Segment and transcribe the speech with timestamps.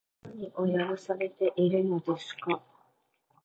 [0.23, 2.59] 私は何をやらされているのですか